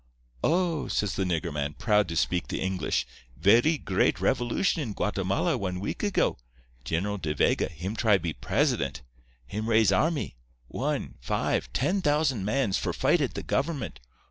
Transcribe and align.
"'Oh,' 0.43 0.87
says 0.87 1.15
the 1.15 1.25
nigger 1.25 1.53
man, 1.53 1.75
proud 1.75 2.07
to 2.07 2.15
speak 2.15 2.47
the 2.47 2.59
English, 2.59 3.05
'verree 3.37 3.77
great 3.77 4.19
revolution 4.19 4.81
in 4.81 4.93
Guatemala 4.93 5.59
one 5.59 5.79
week 5.79 6.01
ago. 6.01 6.39
General 6.83 7.19
De 7.19 7.35
Vega, 7.35 7.67
him 7.69 7.95
try 7.95 8.17
be 8.17 8.33
president. 8.33 9.03
Him 9.45 9.69
raise 9.69 9.91
armee—one—five—ten 9.91 12.01
thousand 12.01 12.45
mans 12.45 12.79
for 12.79 12.93
fight 12.93 13.21
at 13.21 13.35
the 13.35 13.43
government. 13.43 13.99